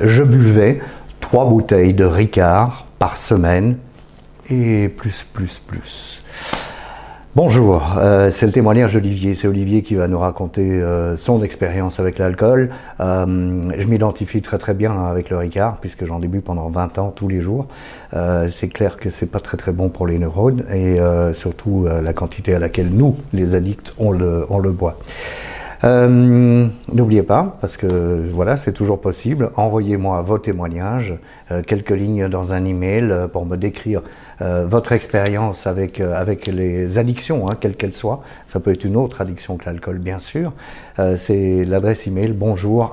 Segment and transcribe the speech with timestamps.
[0.00, 0.80] je buvais
[1.20, 3.78] trois bouteilles de Ricard par semaine
[4.50, 6.22] et plus, plus, plus.
[7.34, 9.34] Bonjour, euh, c'est le témoignage d'Olivier.
[9.34, 12.70] C'est Olivier qui va nous raconter euh, son expérience avec l'alcool.
[13.00, 17.12] Euh, je m'identifie très très bien avec le Ricard puisque j'en débute pendant 20 ans
[17.14, 17.66] tous les jours.
[18.50, 20.96] c'est clair que c'est pas très très bon pour les neurones et
[21.34, 24.98] surtout la quantité à laquelle nous, les addicts, on le, on le boit.
[25.86, 31.14] Euh, n'oubliez pas, parce que voilà, c'est toujours possible, envoyez-moi vos témoignages,
[31.52, 34.02] euh, quelques lignes dans un email euh, pour me décrire
[34.38, 35.96] votre expérience avec,
[36.46, 38.20] les addictions, hein, quelles qu'elles soient.
[38.46, 40.52] Ça peut être une autre addiction que l'alcool, bien sûr.
[41.16, 42.92] c'est l'adresse email bonjour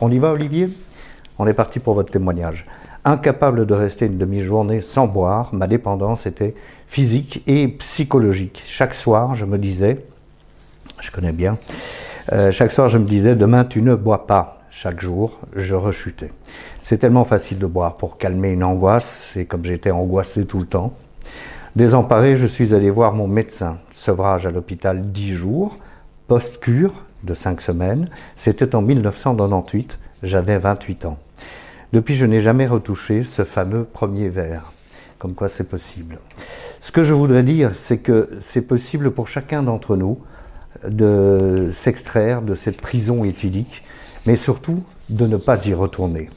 [0.00, 0.68] On y va, Olivier?
[1.38, 2.66] On est parti pour votre témoignage.
[3.04, 6.56] Incapable de rester une demi-journée sans boire, ma dépendance était
[6.88, 8.64] physique et psychologique.
[8.66, 10.04] Chaque soir, je me disais,
[11.00, 11.58] je connais bien.
[12.32, 14.62] Euh, chaque soir, je me disais, demain, tu ne bois pas.
[14.70, 16.30] Chaque jour, je rechutais.
[16.80, 20.66] C'est tellement facile de boire pour calmer une angoisse, et comme j'étais angoissé tout le
[20.66, 20.94] temps.
[21.74, 23.78] Désemparé, je suis allé voir mon médecin.
[23.90, 25.78] Sevrage à l'hôpital 10 jours,
[26.26, 26.92] post-cure
[27.24, 28.08] de 5 semaines.
[28.36, 31.18] C'était en 1998, j'avais 28 ans.
[31.92, 34.72] Depuis, je n'ai jamais retouché ce fameux premier verre.
[35.18, 36.18] Comme quoi c'est possible.
[36.80, 40.18] Ce que je voudrais dire, c'est que c'est possible pour chacun d'entre nous
[40.86, 43.82] de s'extraire de cette prison éthylique,
[44.26, 46.30] mais surtout de ne pas y retourner.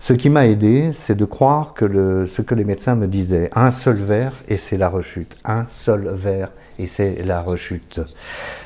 [0.00, 3.70] Ce qui m'a aidé, c'est de croire que ce que les médecins me disaient, un
[3.70, 8.00] seul verre et c'est la rechute, un seul verre et c'est la rechute.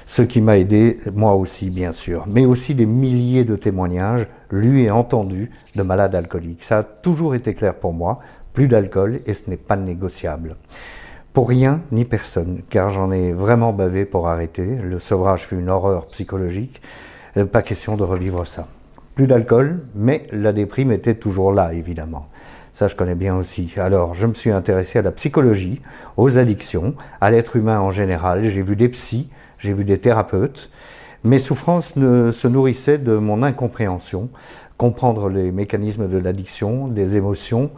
[0.07, 4.83] Ce qui m'a aidé, moi aussi bien sûr, mais aussi des milliers de témoignages lus
[4.83, 6.65] et entendus de malades alcooliques.
[6.65, 8.21] Ça a toujours été clair pour moi,
[8.53, 10.57] plus d'alcool et ce n'est pas négociable
[11.33, 14.67] pour rien ni personne, car j'en ai vraiment bavé pour arrêter.
[14.83, 16.83] Le sevrage fut une horreur psychologique.
[17.37, 18.69] Euh, pas question de revivre ça.
[19.15, 22.29] Plus d'alcool, mais la déprime était toujours là, évidemment.
[22.75, 23.73] Ça, je connais bien aussi.
[23.77, 25.81] Alors, je me suis intéressé à la psychologie,
[26.17, 28.45] aux addictions, à l'être humain en général.
[28.45, 29.29] J'ai vu des psys,
[29.59, 30.71] j'ai vu des thérapeutes.
[31.25, 34.31] Mes souffrances ne, se nourrissaient de mon incompréhension,
[34.77, 37.71] comprendre les mécanismes de l'addiction, des émotions,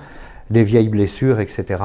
[0.50, 1.76] des vieilles blessures, etc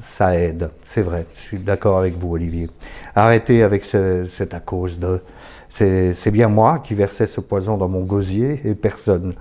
[0.00, 2.68] ça aide, c'est vrai, je suis d'accord avec vous Olivier.
[3.14, 5.20] Arrêtez avec c'est à cause de...
[5.68, 9.34] C'est bien moi qui versais ce poison dans mon gosier et personne.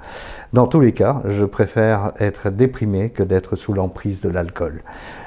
[0.52, 4.82] Dans tous les cas, je préfère être déprimé que d'être sous l'emprise de l'alcool.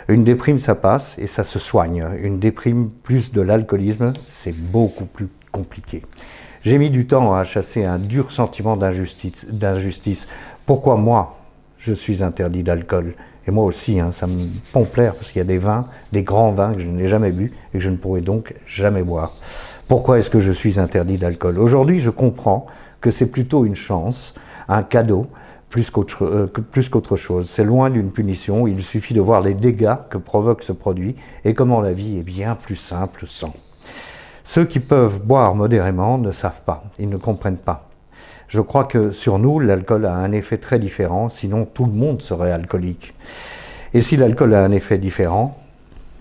[0.08, 2.06] Une déprime, ça passe et ça se soigne.
[2.20, 6.04] Une déprime plus de l'alcoolisme, c'est beaucoup plus compliqué.
[6.62, 10.28] J'ai mis du temps à chasser un dur sentiment d'injustice.
[10.66, 11.38] Pourquoi moi,
[11.78, 13.14] je suis interdit d'alcool?
[13.48, 16.22] Et moi aussi, hein, ça me pompe l'air parce qu'il y a des vins, des
[16.22, 19.32] grands vins que je n'ai jamais bu et que je ne pourrai donc jamais boire.
[19.88, 21.58] Pourquoi est-ce que je suis interdit d'alcool?
[21.58, 22.66] Aujourd'hui, je comprends
[23.00, 24.34] que c'est plutôt une chance,
[24.68, 25.26] un cadeau,
[25.70, 27.48] plus qu'autre euh, chose.
[27.48, 31.16] C'est loin d'une punition, il suffit de voir les dégâts que provoque ce produit
[31.46, 33.54] et comment la vie est bien plus simple sans.
[34.44, 37.87] Ceux qui peuvent boire modérément ne savent pas, ils ne comprennent pas.
[38.48, 42.22] Je crois que sur nous, l'alcool a un effet très différent, sinon tout le monde
[42.22, 43.14] serait alcoolique.
[43.92, 45.62] Et si l'alcool a un effet différent,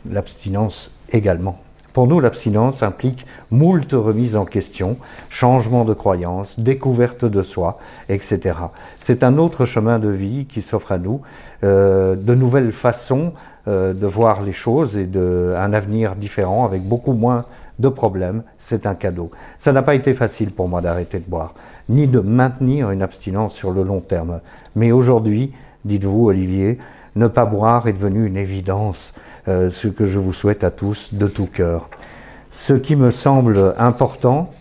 [0.10, 1.60] l'abstinence également.
[1.98, 4.98] Pour nous, l'abstinence implique moult remises en question,
[5.32, 8.56] changement de croyance, découverte de soi, etc.
[9.00, 11.22] C'est un autre chemin de vie qui s'offre à nous,
[11.64, 13.34] euh, de nouvelles façons
[13.68, 17.46] euh, de voir les choses et de, un avenir différent avec beaucoup moins
[17.80, 18.44] de problèmes.
[18.60, 19.32] C'est un cadeau.
[19.58, 21.56] Ça n'a pas été facile pour moi d'arrêter de boire
[21.90, 24.42] ni de maintenir une abstinence sur le long terme.
[24.76, 25.52] Mais aujourd'hui,
[25.84, 26.78] dites-vous, Olivier,
[27.18, 29.14] ne pas boire est devenu une évidence,
[29.48, 31.90] euh, ce que je vous souhaite à tous de tout cœur.
[32.52, 34.52] Ce qui me semble important,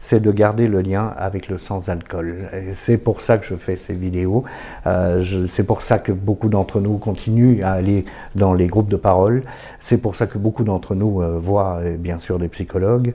[0.00, 2.48] c'est de garder le lien avec le sans-alcool.
[2.74, 4.44] C'est pour ça que je fais ces vidéos.
[4.86, 8.96] Euh, c'est pour ça que beaucoup d'entre nous continuent à aller dans les groupes de
[8.96, 9.42] parole.
[9.78, 13.12] C'est pour ça que beaucoup d'entre nous euh, voient, bien sûr, des psychologues.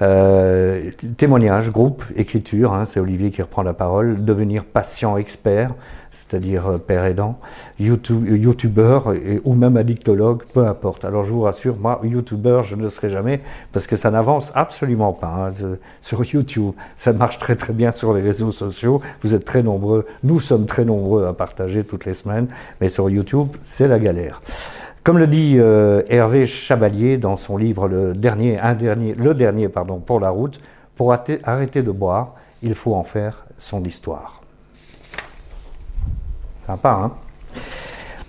[0.00, 5.74] Euh, témoignage, groupe, écriture, hein, c'est Olivier qui reprend la parole, devenir patient expert,
[6.18, 7.38] c'est-à-dire euh, père aidant,
[7.78, 11.04] YouTube, youtubeur ou même addictologue, peu importe.
[11.04, 13.40] Alors je vous rassure, moi, youtubeur, je ne le serai jamais
[13.72, 16.72] parce que ça n'avance absolument pas hein, sur YouTube.
[16.96, 19.00] Ça marche très très bien sur les réseaux sociaux.
[19.22, 22.48] Vous êtes très nombreux, nous sommes très nombreux à partager toutes les semaines,
[22.80, 24.42] mais sur YouTube, c'est la galère.
[25.04, 29.68] Comme le dit euh, Hervé Chabalier dans son livre Le dernier, un dernier, le dernier
[29.68, 30.60] pardon, pour la route,
[30.96, 34.37] pour arrêter de boire, il faut en faire son histoire.
[36.68, 37.12] Hein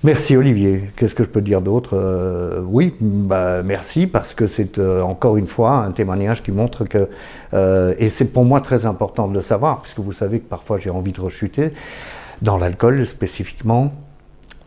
[0.04, 0.92] Merci Olivier.
[0.96, 1.98] Qu'est-ce que je peux dire d'autre?
[1.98, 6.86] Euh, Oui, bah, merci parce que c'est euh, encore une fois un témoignage qui montre
[6.86, 7.10] que,
[7.54, 10.78] euh, et c'est pour moi très important de le savoir, puisque vous savez que parfois
[10.78, 11.74] j'ai envie de rechuter,
[12.42, 13.92] dans l'alcool spécifiquement,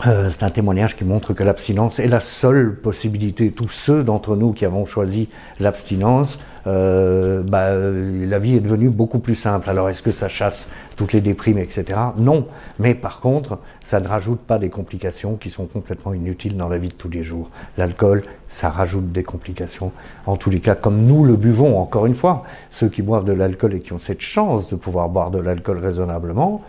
[0.06, 3.52] euh, c'est un témoignage qui montre que l'abstinence est la seule possibilité.
[3.52, 5.28] Tous ceux d'entre nous qui avons choisi
[5.60, 9.70] l'abstinence, euh, bah, la vie est devenue beaucoup plus simple.
[9.70, 11.98] Alors est-ce que ça chasse toutes les déprimes, etc.
[12.16, 12.46] Non.
[12.80, 16.78] Mais par contre, ça ne rajoute pas des complications qui sont complètement inutiles dans la
[16.78, 17.50] vie de tous les jours.
[17.78, 19.92] L'alcool, ça rajoute des complications.
[20.26, 23.32] En tous les cas, comme nous le buvons, encore une fois, ceux qui boivent de
[23.32, 26.60] l'alcool et qui ont cette chance de pouvoir boire de l'alcool raisonnablement,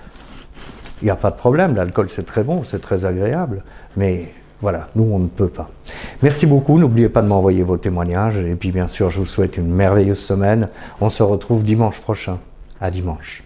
[1.01, 3.63] il n'y a pas de problème, l'alcool c'est très bon, c'est très agréable,
[3.98, 5.69] mais voilà, nous on ne peut pas.
[6.22, 9.57] Merci beaucoup, n'oubliez pas de m'envoyer vos témoignages, et puis bien sûr je vous souhaite
[9.57, 10.69] une merveilleuse semaine.
[11.01, 12.40] On se retrouve dimanche prochain.
[12.80, 13.44] À dimanche.